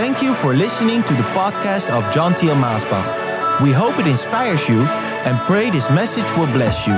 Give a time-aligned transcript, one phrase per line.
[0.00, 3.60] Thank you for listening to the podcast of John Thiel Maasbach.
[3.60, 6.96] We hope it inspires you and pray this message will bless you.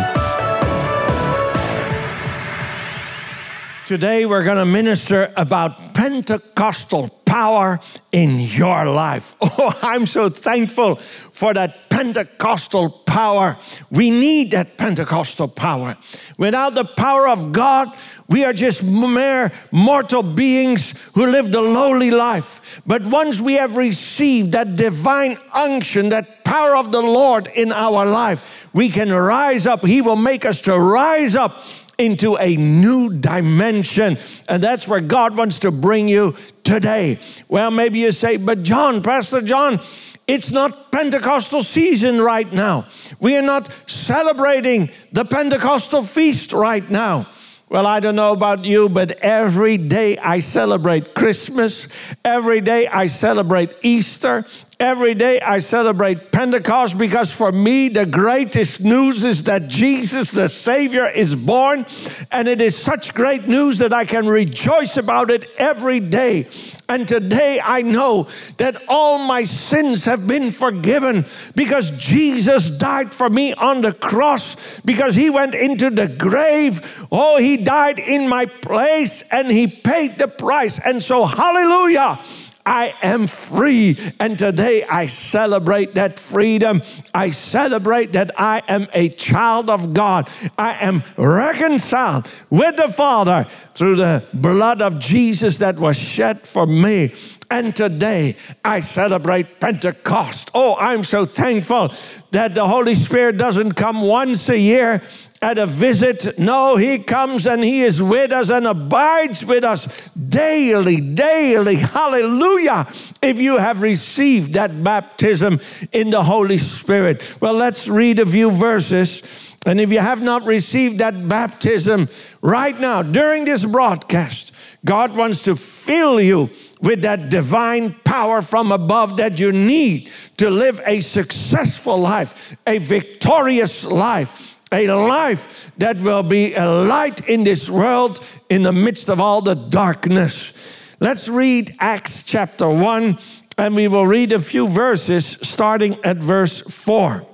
[3.88, 7.80] Today we're going to minister about Pentecostal power
[8.12, 9.34] in your life.
[9.58, 13.58] Oh, I'm so thankful for that Pentecostal power.
[13.90, 15.96] We need that Pentecostal power.
[16.38, 17.88] Without the power of God,
[18.32, 22.82] we are just mere mortal beings who live the lowly life.
[22.86, 28.06] But once we have received that divine unction, that power of the Lord in our
[28.06, 29.84] life, we can rise up.
[29.84, 31.62] He will make us to rise up
[31.98, 34.16] into a new dimension.
[34.48, 37.18] And that's where God wants to bring you today.
[37.48, 39.80] Well, maybe you say, but John, Pastor John,
[40.26, 42.86] it's not Pentecostal season right now.
[43.20, 47.26] We are not celebrating the Pentecostal feast right now.
[47.72, 51.88] Well, I don't know about you, but every day I celebrate Christmas.
[52.22, 54.44] Every day I celebrate Easter.
[54.78, 60.50] Every day I celebrate Pentecost because for me, the greatest news is that Jesus, the
[60.50, 61.86] Savior, is born.
[62.30, 66.48] And it is such great news that I can rejoice about it every day.
[66.92, 71.24] And today I know that all my sins have been forgiven
[71.56, 77.06] because Jesus died for me on the cross, because he went into the grave.
[77.10, 80.78] Oh, he died in my place and he paid the price.
[80.84, 82.18] And so, hallelujah.
[82.64, 83.98] I am free.
[84.20, 86.82] And today I celebrate that freedom.
[87.12, 90.28] I celebrate that I am a child of God.
[90.56, 96.66] I am reconciled with the Father through the blood of Jesus that was shed for
[96.66, 97.14] me.
[97.52, 100.50] And today I celebrate Pentecost.
[100.54, 101.92] Oh, I'm so thankful
[102.30, 105.02] that the Holy Spirit doesn't come once a year
[105.42, 106.38] at a visit.
[106.38, 109.86] No, He comes and He is with us and abides with us
[110.16, 111.74] daily, daily.
[111.74, 112.86] Hallelujah.
[113.20, 115.60] If you have received that baptism
[115.92, 117.36] in the Holy Spirit.
[117.38, 119.20] Well, let's read a few verses.
[119.66, 122.08] And if you have not received that baptism
[122.40, 124.51] right now, during this broadcast,
[124.84, 126.50] God wants to fill you
[126.80, 132.78] with that divine power from above that you need to live a successful life, a
[132.78, 139.10] victorious life a life that will be a light in this world in the midst
[139.10, 140.52] of all the darkness.
[140.98, 143.18] Let's read Acts chapter 1,
[143.58, 147.26] and we will read a few verses starting at verse 4.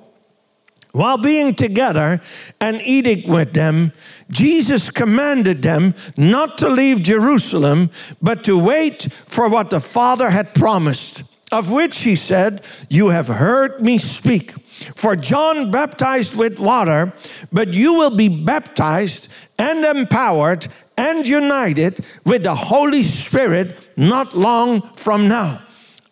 [0.92, 2.20] While being together
[2.60, 3.92] and eating with them,
[4.30, 7.90] Jesus commanded them not to leave Jerusalem,
[8.22, 11.22] but to wait for what the Father had promised,
[11.52, 14.52] of which he said, You have heard me speak.
[14.94, 17.12] For John baptized with water,
[17.52, 19.28] but you will be baptized
[19.58, 25.62] and empowered and united with the Holy Spirit not long from now.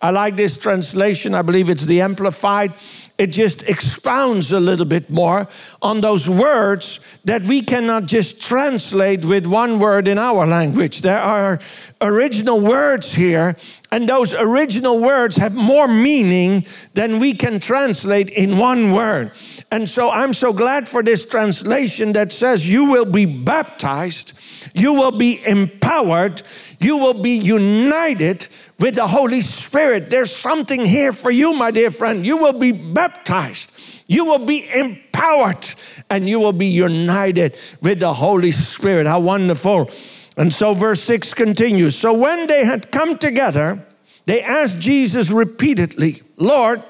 [0.00, 1.34] I like this translation.
[1.34, 2.74] I believe it's the Amplified
[3.18, 5.48] it just expounds a little bit more
[5.80, 11.00] on those words that we cannot just translate with one word in our language.
[11.00, 11.58] There are
[12.02, 13.56] original words here,
[13.90, 19.32] and those original words have more meaning than we can translate in one word.
[19.70, 24.34] And so I'm so glad for this translation that says, You will be baptized,
[24.74, 26.42] you will be empowered,
[26.78, 28.46] you will be united
[28.78, 30.10] with the Holy Spirit.
[30.10, 32.24] There's something here for you, my dear friend.
[32.26, 33.72] You will be baptized,
[34.06, 35.68] you will be empowered,
[36.10, 39.06] and you will be united with the Holy Spirit.
[39.06, 39.90] How wonderful.
[40.36, 43.86] And so, verse 6 continues So when they had come together,
[44.26, 46.82] they asked Jesus repeatedly, Lord,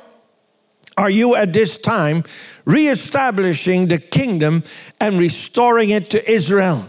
[0.96, 2.24] are you at this time
[2.64, 4.64] reestablishing the kingdom
[4.98, 6.88] and restoring it to Israel?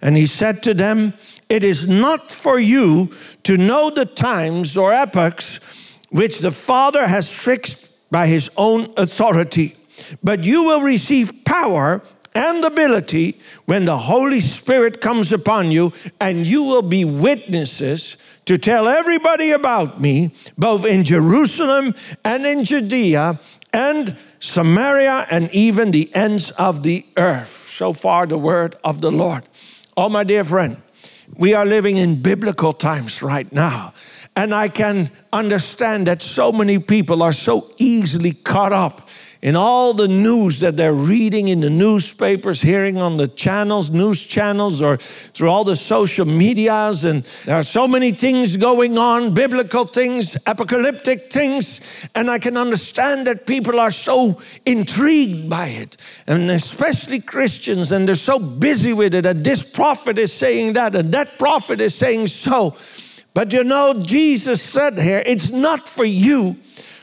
[0.00, 1.12] And he said to them,
[1.52, 3.10] It is not for you
[3.42, 5.60] to know the times or epochs
[6.08, 9.76] which the Father has fixed by his own authority,
[10.22, 12.00] but you will receive power
[12.34, 18.16] and ability when the Holy Spirit comes upon you, and you will be witnesses
[18.46, 21.94] to tell everybody about me, both in Jerusalem
[22.24, 23.38] and in Judea
[23.74, 27.68] and Samaria and even the ends of the earth.
[27.76, 29.44] So far, the word of the Lord.
[29.98, 30.80] Oh, my dear friend,
[31.36, 33.94] we are living in biblical times right now.
[34.34, 39.08] And I can understand that so many people are so easily caught up
[39.42, 44.24] in all the news that they're reading in the newspapers, hearing on the channels, news
[44.24, 47.02] channels, or through all the social medias.
[47.02, 51.80] And there are so many things going on biblical things, apocalyptic things.
[52.14, 55.96] And I can understand that people are so intrigued by it,
[56.28, 59.26] and especially Christians, and they're so busy with it.
[59.26, 62.76] And this prophet is saying that, and that prophet is saying so.
[63.34, 66.58] But you know, Jesus said here, it's not for you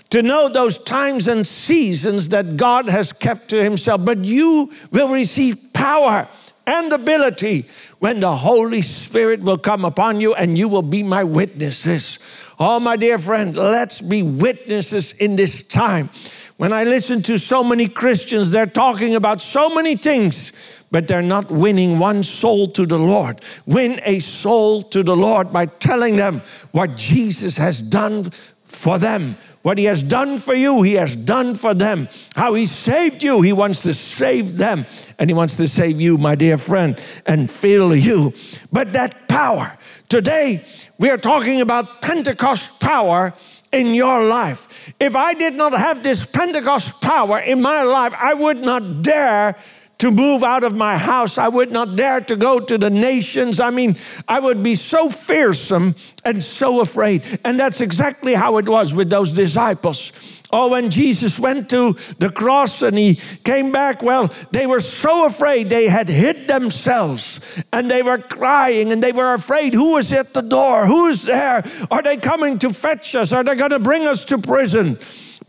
[0.10, 5.10] to know those times and seasons that God has kept to Himself, but you will
[5.10, 6.28] receive power
[6.66, 7.68] and ability
[8.00, 12.20] when the Holy Spirit will come upon you and you will be my witnesses.
[12.60, 16.10] Oh, my dear friend, let's be witnesses in this time.
[16.58, 20.52] When I listen to so many Christians, they're talking about so many things,
[20.92, 23.42] but they're not winning one soul to the Lord.
[23.66, 26.42] Win a soul to the Lord by telling them
[26.72, 28.32] what Jesus has done
[28.66, 29.38] for them.
[29.62, 32.08] What he has done for you, he has done for them.
[32.36, 34.86] How he saved you, he wants to save them.
[35.18, 38.34] And he wants to save you, my dear friend, and fill you.
[38.72, 39.78] But that power,
[40.08, 40.64] today
[40.98, 43.34] we are talking about Pentecost power
[43.72, 44.94] in your life.
[45.00, 49.56] If I did not have this Pentecost power in my life, I would not dare
[50.00, 51.38] to move out of my house.
[51.38, 53.60] I would not dare to go to the nations.
[53.60, 53.96] I mean,
[54.28, 57.24] I would be so fearsome and so afraid.
[57.46, 60.12] And that's exactly how it was with those disciples.
[60.52, 65.28] Oh, when Jesus went to the cross and he came back, well, they were so
[65.28, 67.40] afraid they had hid themselves
[67.72, 69.76] and they were crying and they were afraid.
[69.76, 70.88] Who is at the door?
[70.88, 71.64] Who is there?
[71.92, 73.32] Are they coming to fetch us?
[73.32, 74.98] Are they going to bring us to prison?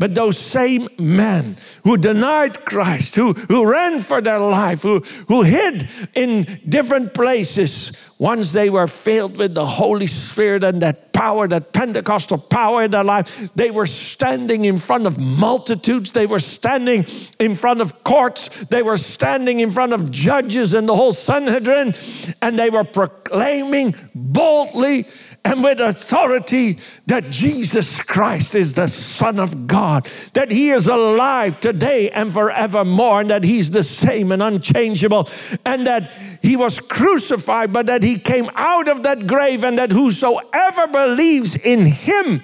[0.00, 5.43] But those same men who denied Christ, who, who ran for their life, who, who
[5.43, 11.46] hid in different places, once they were filled with the Holy Spirit and that power,
[11.46, 16.12] that Pentecostal power in their life, they were standing in front of multitudes.
[16.12, 17.05] They were standing
[17.38, 18.49] in front of courts.
[18.70, 21.94] They were standing in front of judges and the whole Sanhedrin.
[22.40, 25.06] And they were proclaiming boldly
[25.44, 31.61] and with authority that Jesus Christ is the Son of God, that He is alive
[31.61, 35.28] today and forevermore, and that He's the same and unchangeable,
[35.64, 36.11] and that
[36.43, 41.56] He was crucified, but that He came out of that grave, and that whosoever believes
[41.56, 42.42] in Him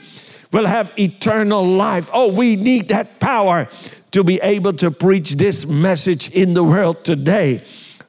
[0.53, 2.11] will have eternal life.
[2.13, 3.69] Oh, we need that power
[4.13, 7.63] to be able to preach this message in the world today.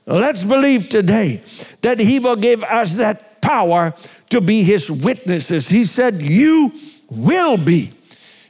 [0.06, 1.42] Let's believe today
[1.81, 3.94] that He will give us that power
[4.30, 5.69] to be his witnesses.
[5.69, 6.74] He said, You
[7.09, 7.92] will be.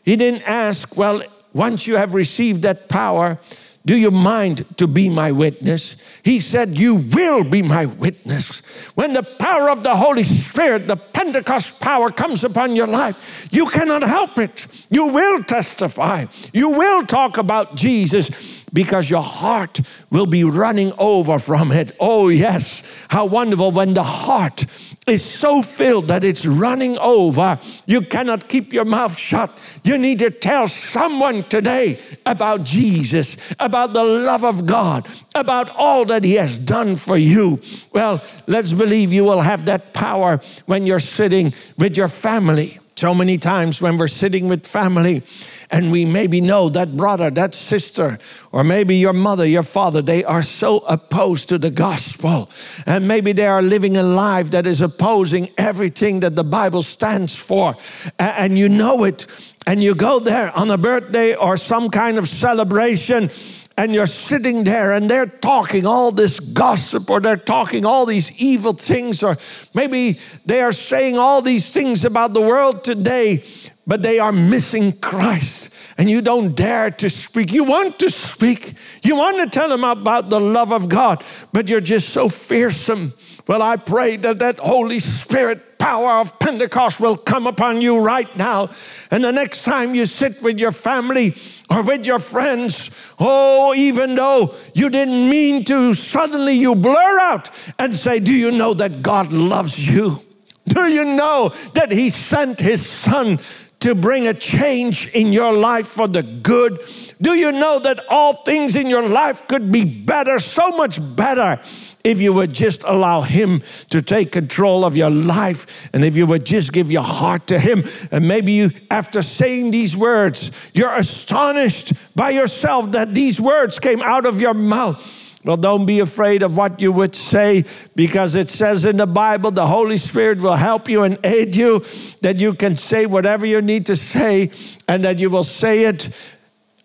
[0.04, 1.24] He didn't ask, Well,
[1.54, 3.40] once you have received that power,
[3.88, 5.96] do you mind to be my witness?
[6.22, 8.58] He said, You will be my witness.
[8.96, 13.70] When the power of the Holy Spirit, the Pentecost power, comes upon your life, you
[13.70, 14.68] cannot help it.
[14.90, 16.26] You will testify.
[16.52, 18.30] You will talk about Jesus
[18.74, 19.80] because your heart
[20.10, 21.96] will be running over from it.
[21.98, 22.84] Oh, yes.
[23.08, 24.66] How wonderful when the heart
[25.08, 27.60] is so filled that it's running over.
[27.86, 29.58] You cannot keep your mouth shut.
[29.84, 36.06] You need to tell someone today about Jesus, about the love of God, about all
[36.06, 37.62] that He has done for you.
[37.94, 42.80] Well, let's believe you will have that power when you're sitting with your family.
[42.98, 45.22] So many times when we're sitting with family,
[45.70, 48.18] and we maybe know that brother, that sister,
[48.52, 52.50] or maybe your mother, your father, they are so opposed to the gospel.
[52.88, 57.36] And maybe they are living a life that is opposing everything that the Bible stands
[57.36, 57.76] for.
[58.18, 59.28] And you know it.
[59.68, 63.30] And you go there on a birthday or some kind of celebration
[63.78, 68.32] and you're sitting there and they're talking all this gossip or they're talking all these
[68.42, 69.38] evil things or
[69.74, 73.44] maybe they are saying all these things about the world today
[73.88, 75.70] but they are missing Christ.
[75.98, 77.52] And you don't dare to speak.
[77.52, 78.74] You want to speak.
[79.02, 83.14] You want to tell them about the love of God, but you're just so fearsome.
[83.48, 88.36] Well, I pray that that Holy Spirit power of Pentecost will come upon you right
[88.36, 88.70] now.
[89.10, 91.34] And the next time you sit with your family
[91.70, 97.50] or with your friends, oh, even though you didn't mean to, suddenly you blur out
[97.80, 100.22] and say, Do you know that God loves you?
[100.66, 103.40] Do you know that He sent His Son
[103.80, 106.80] to bring a change in your life for the good?
[107.22, 111.62] Do you know that all things in your life could be better, so much better,
[112.08, 116.26] if you would just allow Him to take control of your life and if you
[116.26, 117.84] would just give your heart to Him?
[118.12, 124.02] And maybe you, after saying these words, you're astonished by yourself that these words came
[124.02, 125.26] out of your mouth.
[125.44, 127.64] Well, don't be afraid of what you would say
[127.96, 131.86] because it says in the Bible the Holy Spirit will help you and aid you,
[132.22, 134.52] that you can say whatever you need to say
[134.88, 136.10] and that you will say it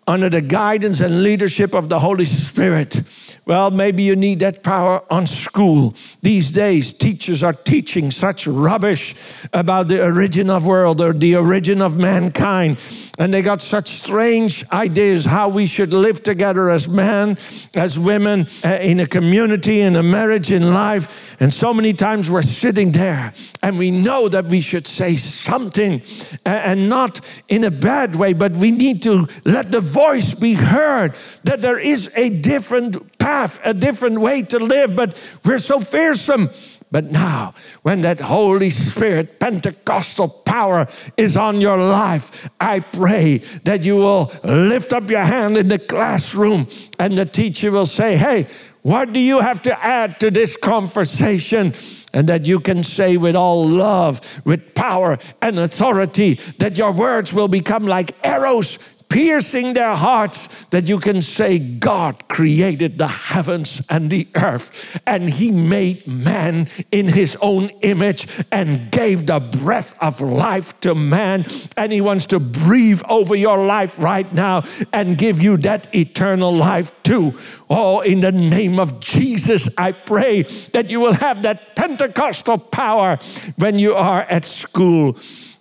[0.07, 3.03] under the guidance and leadership of the Holy Spirit.
[3.45, 5.95] Well, maybe you need that power on school.
[6.21, 9.15] These days, teachers are teaching such rubbish
[9.51, 12.79] about the origin of world or the origin of mankind.
[13.19, 17.37] And they got such strange ideas how we should live together as men,
[17.75, 21.39] as women, uh, in a community, in a marriage, in life.
[21.39, 26.01] And so many times we're sitting there and we know that we should say something
[26.43, 31.13] and not in a bad way, but we need to let the voice be heard
[31.43, 36.49] that there is a different path, a different way to live, but we're so fearsome
[36.93, 43.83] but now, when that Holy Spirit, Pentecostal power is on your life, I pray that
[43.83, 46.67] you will lift up your hand in the classroom
[46.99, 48.45] and the teacher will say, Hey,
[48.83, 51.73] what do you have to add to this conversation?
[52.13, 57.33] And that you can say with all love, with power and authority, that your words
[57.33, 58.77] will become like arrows
[59.13, 65.29] piercing their hearts that you can say, God created the heavens and the earth, and
[65.29, 71.45] He made man in His own image and gave the breath of life to man.
[71.77, 76.51] And He wants to breathe over your life right now and give you that eternal
[76.51, 77.37] life too.
[77.69, 80.41] Oh, in the name of Jesus, I pray
[80.73, 83.19] that you will have that Pentecostal power
[83.57, 85.15] when you are at school,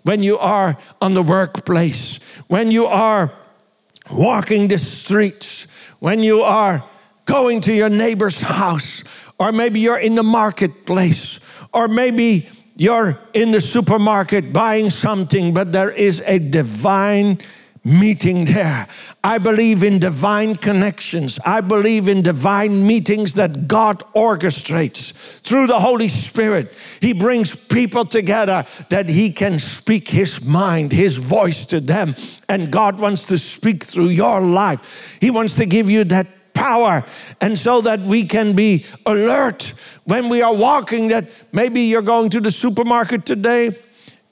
[0.05, 2.19] when you are on the workplace,
[2.49, 3.31] when you are
[4.13, 5.67] walking the streets,
[5.99, 6.85] when you are
[7.25, 9.05] going to your neighbor's house,
[9.39, 11.41] or maybe you're in the marketplace,
[11.73, 17.39] or maybe you're in the supermarket buying something, but there is a divine
[17.85, 18.87] meeting there.
[19.25, 21.39] I believe in divine connections.
[21.45, 26.73] I believe in divine meetings that God orchestrates through the Holy Spirit.
[27.01, 32.15] He brings people together that He can speak His mind, His voice to them.
[32.49, 35.19] And God wants to speak through your life.
[35.21, 37.05] He wants to give you that power
[37.41, 39.73] and so that we can be alert
[40.05, 43.77] when we are walking that maybe you're going to the supermarket today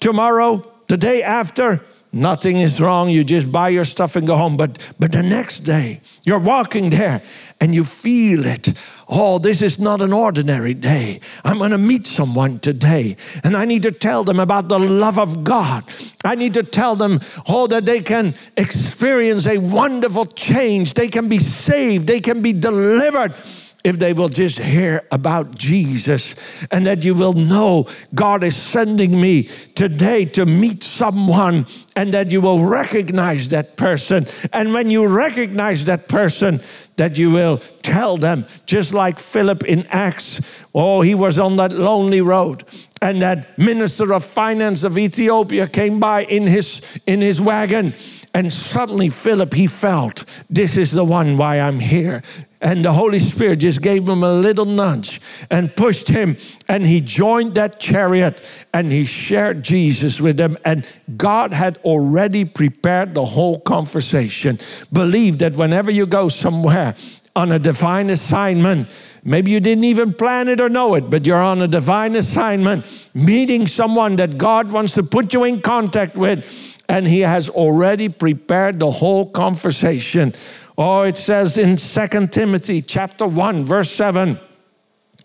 [0.01, 1.81] tomorrow the day after
[2.13, 3.09] Nothing is wrong.
[3.09, 4.57] You just buy your stuff and go home.
[4.57, 7.23] But, but the next day, you're walking there
[7.61, 8.69] and you feel it.
[9.09, 11.21] Oh, this is not an ordinary day.
[11.45, 15.19] I'm going to meet someone today, and I need to tell them about the love
[15.19, 15.85] of God.
[16.25, 20.95] I need to tell them, oh, that they can experience a wonderful change.
[20.95, 23.35] They can be saved, they can be delivered
[23.83, 26.35] if they will just hear about Jesus
[26.71, 29.45] and that you will know God is sending me
[29.75, 34.27] today to meet someone and that you will recognize that person.
[34.53, 36.61] And when you recognize that person,
[36.97, 40.41] that you will tell them, just like Philip in Acts,
[40.75, 42.65] oh, he was on that lonely road.
[43.01, 47.95] And that minister of finance of Ethiopia came by in his, in his wagon.
[48.33, 52.23] And suddenly, Philip, he felt, this is the one why I'm here.
[52.63, 55.21] And the Holy Spirit just gave him a little nudge
[55.51, 56.37] and pushed him.
[56.69, 60.59] And he joined that chariot and he shared Jesus with them.
[60.65, 64.59] And God had already prepared the whole conversation.
[64.93, 66.95] Believe that whenever you go somewhere
[67.35, 68.89] on a divine assignment,
[69.25, 72.85] maybe you didn't even plan it or know it, but you're on a divine assignment,
[73.15, 76.70] meeting someone that God wants to put you in contact with.
[76.91, 80.35] And he has already prepared the whole conversation
[80.83, 84.41] Oh, it says in 2 Timothy chapter 1 verse 7,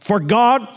[0.02, 0.68] for God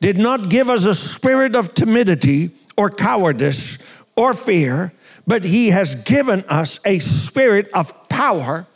[0.00, 3.78] did not give us a spirit of timidity or cowardice
[4.14, 4.92] or fear,
[5.26, 8.68] but he has given us a spirit of power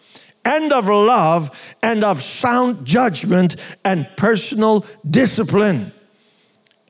[0.45, 5.93] and of love and of sound judgment and personal discipline.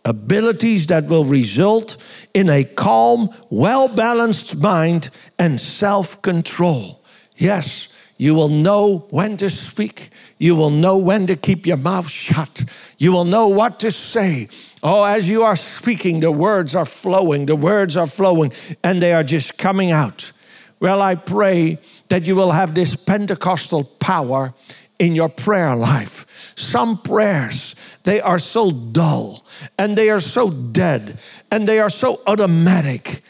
[0.07, 1.97] Abilities that will result
[2.33, 7.03] in a calm, well balanced mind and self control.
[7.37, 10.11] Yes, you will know when to speak.
[10.39, 12.65] You will know when to keep your mouth shut.
[12.99, 14.49] You will know what to say.
[14.83, 18.53] Oh, as you are speaking, the words are flowing, the words are flowing,
[18.85, 20.31] and they are just coming out.
[20.79, 24.55] Well, I pray that you will have this Pentecostal power
[24.99, 26.27] in your prayer life.
[26.55, 27.75] Some prayers,
[28.07, 29.45] they are so dull
[29.77, 31.19] and they are so dead
[31.51, 33.21] and they are so automatic.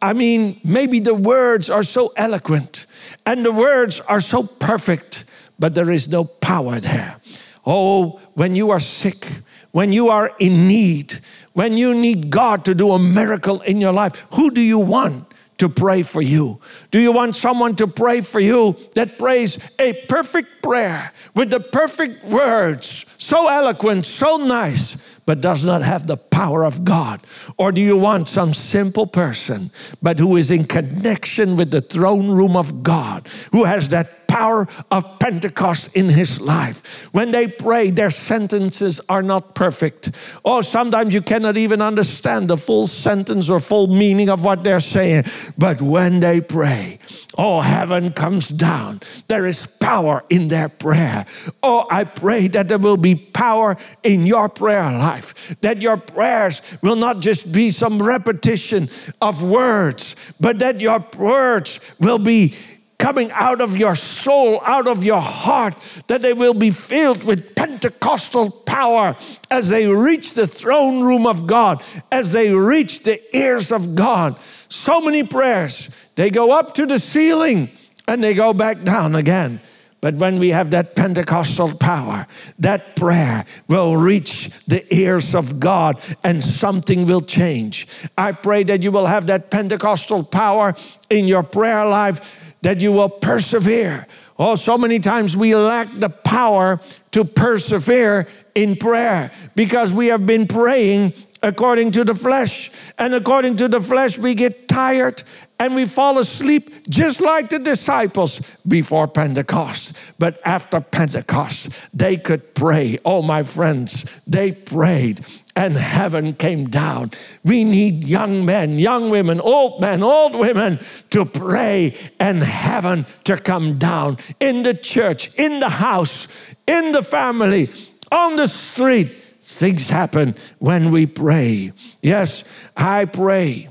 [0.00, 2.86] I mean, maybe the words are so eloquent
[3.26, 5.24] and the words are so perfect,
[5.58, 7.20] but there is no power there.
[7.66, 9.26] Oh, when you are sick,
[9.72, 11.20] when you are in need,
[11.52, 15.26] when you need God to do a miracle in your life, who do you want?
[15.60, 16.58] To pray for you?
[16.90, 21.60] Do you want someone to pray for you that prays a perfect prayer with the
[21.60, 27.20] perfect words, so eloquent, so nice, but does not have the power of God?
[27.58, 32.30] Or do you want some simple person, but who is in connection with the throne
[32.30, 37.10] room of God, who has that power of Pentecost in his life.
[37.12, 40.12] When they pray, their sentences are not perfect.
[40.44, 44.80] Or sometimes you cannot even understand the full sentence or full meaning of what they're
[44.80, 45.24] saying.
[45.58, 47.00] But when they pray,
[47.38, 49.00] Oh, heaven comes down.
[49.28, 51.26] There is power in their prayer.
[51.62, 56.60] Oh, I pray that there will be power in your prayer life, that your prayers
[56.82, 58.90] will not just be some repetition
[59.22, 62.54] of words, but that your words will be
[63.00, 65.74] coming out of your soul, out of your heart,
[66.06, 69.16] that they will be filled with Pentecostal power
[69.50, 74.38] as they reach the throne room of God, as they reach the ears of God.
[74.68, 77.70] So many prayers, they go up to the ceiling
[78.06, 79.60] and they go back down again.
[80.02, 82.26] But when we have that Pentecostal power,
[82.58, 87.86] that prayer will reach the ears of God and something will change.
[88.16, 90.74] I pray that you will have that Pentecostal power
[91.10, 94.06] in your prayer life that you will persevere.
[94.38, 96.80] Oh, so many times we lack the power
[97.12, 102.70] to persevere in prayer because we have been praying according to the flesh.
[102.98, 105.22] And according to the flesh, we get tired
[105.60, 109.92] and we fall asleep just like the disciples before Pentecost.
[110.18, 112.98] But after Pentecost, they could pray.
[113.04, 115.24] Oh, my friends, they prayed
[115.54, 117.10] and heaven came down.
[117.44, 123.36] We need young men, young women, old men, old women to pray and heaven to
[123.36, 126.26] come down in the church, in the house,
[126.66, 127.70] in the family,
[128.10, 129.12] on the street.
[129.42, 131.72] Things happen when we pray.
[132.00, 132.44] Yes,
[132.76, 133.68] I pray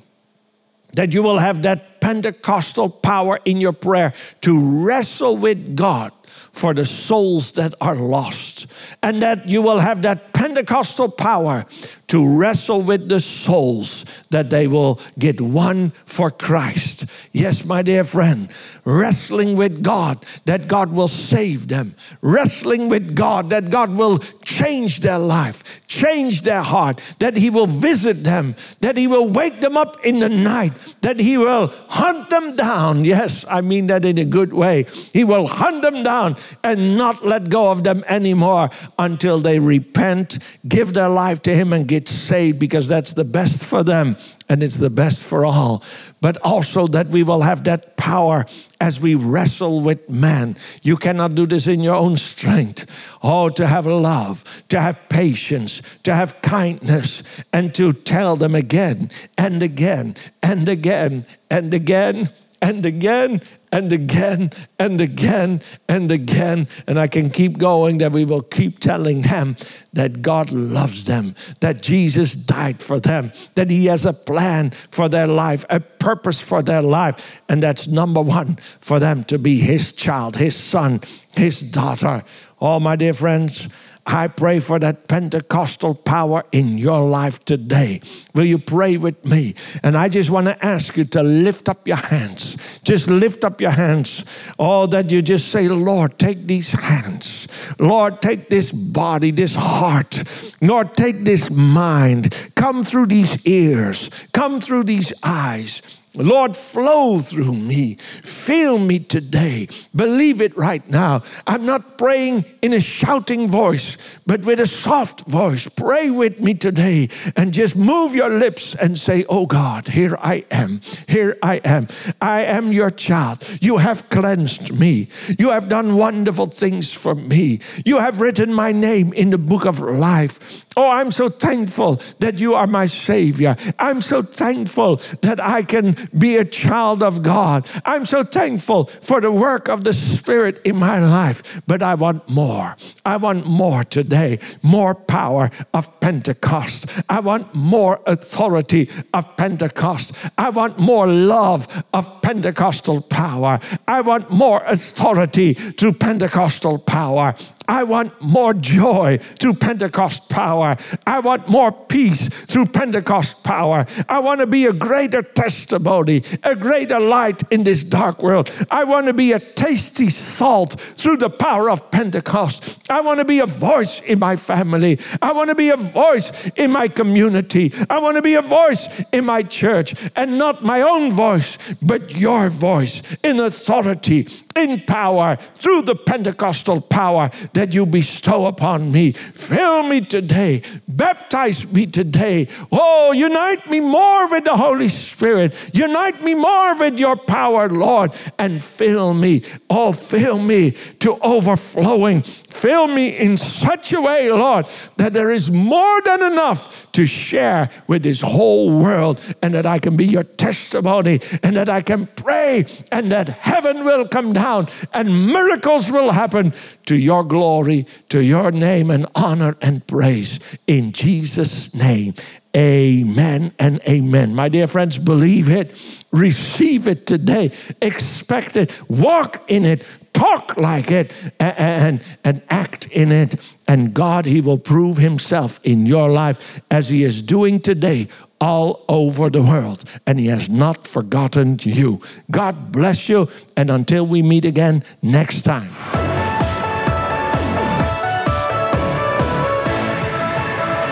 [0.93, 6.12] that you will have that Pentecostal power in your prayer to wrestle with God
[6.51, 8.67] for the souls that are lost,
[9.03, 11.65] and that you will have that Pentecostal power
[12.08, 17.05] to wrestle with the souls that they will get won for Christ.
[17.34, 18.50] Yes, my dear friend,
[18.86, 25.01] wrestling with God that God will save them, wrestling with God that God will change
[25.01, 29.77] their life, change their heart, that He will visit them, that He will wake them
[29.77, 33.05] up in the night, that He will hunt them down.
[33.05, 34.86] Yes, I mean that in a good way.
[35.13, 40.28] He will hunt them down and not let go of them anymore until they repent,
[40.67, 44.15] give their life to Him, and get saved because that's the best for them
[44.49, 45.84] and it's the best for all.
[46.21, 48.45] But also that we will have that power
[48.82, 50.58] as we wrestle with man.
[50.82, 52.86] You cannot do this in your own strength.
[53.21, 57.21] Oh, to have love, to have patience, to have kindness,
[57.53, 62.30] and to tell them again and again and again and again
[62.62, 66.67] and again and again and again and again.
[66.88, 69.55] And I can keep going that we will keep telling them
[69.93, 75.10] that God loves them, that Jesus died for them, that He has a plan for
[75.10, 77.41] their life, a purpose for their life.
[77.49, 81.01] And that's number one for them to be His child, His son,
[81.36, 82.23] His daughter.
[82.62, 83.69] Oh, my dear friends.
[84.05, 88.01] I pray for that Pentecostal power in your life today.
[88.33, 89.53] Will you pray with me?
[89.83, 92.57] And I just want to ask you to lift up your hands.
[92.83, 94.25] Just lift up your hands.
[94.57, 97.47] Oh, that you just say, Lord, take these hands.
[97.77, 100.23] Lord, take this body, this heart.
[100.62, 102.35] Lord, take this mind.
[102.55, 104.09] Come through these ears.
[104.33, 105.81] Come through these eyes.
[106.19, 107.95] Lord, flow through me.
[108.23, 109.67] Fill me today.
[109.95, 111.23] Believe it right now.
[111.47, 115.67] I'm not praying in a shouting voice, but with a soft voice.
[115.69, 120.45] Pray with me today and just move your lips and say, Oh God, here I
[120.51, 120.82] am.
[121.08, 121.88] Here I am.
[122.21, 123.47] I am your child.
[123.62, 125.08] You have cleansed me.
[125.38, 127.60] You have done wonderful things for me.
[127.86, 130.65] You have written my name in the book of life.
[130.79, 133.57] Oh, I'm so thankful that you are my Savior.
[133.77, 137.67] I'm so thankful that I can be a child of God.
[137.83, 141.61] I'm so thankful for the work of the Spirit in my life.
[141.67, 142.77] But I want more.
[143.05, 146.85] I want more today, more power of Pentecost.
[147.09, 150.13] I want more authority of Pentecost.
[150.37, 153.59] I want more love of Pentecostal power.
[153.85, 157.35] I want more authority through Pentecostal power.
[157.69, 160.75] I want more joy through Pentecost power.
[161.05, 163.86] I want more peace through Pentecost power.
[164.10, 168.49] I want to be a greater testimony, a greater light in this dark world.
[168.71, 172.79] I want to be a tasty salt through the power of Pentecost.
[172.89, 174.99] I want to be a voice in my family.
[175.21, 177.71] I want to be a voice in my community.
[177.88, 182.15] I want to be a voice in my church and not my own voice, but
[182.15, 184.27] your voice in authority
[184.63, 189.12] in power through the Pentecostal power that you bestow upon me.
[189.12, 190.62] Fill me today.
[190.88, 192.48] Baptize me today.
[192.72, 195.58] Oh, unite me more with the Holy Spirit.
[195.74, 199.43] Unite me more with your power, Lord, and fill me.
[199.69, 202.24] Oh, fill me to overflowing.
[202.24, 204.65] Fill me in such a way, Lord,
[204.98, 209.80] that there is more than enough to share with this whole world and that I
[209.80, 214.67] can be your testimony and that I can pray and that heaven will come down
[214.93, 216.53] and miracles will happen
[216.85, 220.39] to your glory, to your name and honor and praise.
[220.65, 222.15] In Jesus' name,
[222.55, 224.33] amen and amen.
[224.33, 225.67] My dear friends, believe it,
[226.12, 233.12] receive it today, expect it, walk in it, talk like it and, and act in
[233.12, 233.39] it.
[233.67, 238.07] And God, He will prove Himself in your life as He is doing today
[238.41, 239.84] all over the world.
[240.06, 242.02] And He has not forgotten you.
[242.32, 243.30] God bless you.
[243.56, 245.69] And until we meet again next time.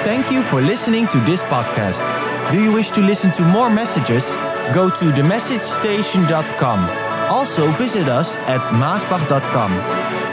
[0.03, 2.01] Thank you for listening to this podcast.
[2.51, 4.25] Do you wish to listen to more messages?
[4.73, 6.79] Go to themessagestation.com.
[7.29, 10.26] Also visit us at maasbach.com.